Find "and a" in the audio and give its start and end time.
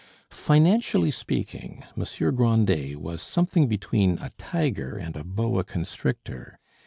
4.97-5.23